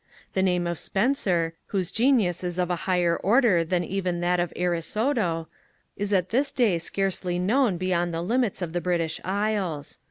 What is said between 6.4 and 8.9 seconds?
day scarcely known beyond the limits of the